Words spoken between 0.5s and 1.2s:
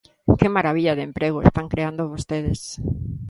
marabilla de